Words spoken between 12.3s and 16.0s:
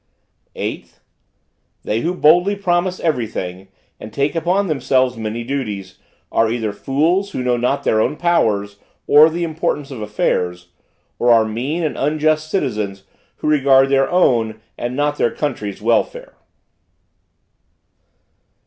citizens who regard their own and not their country's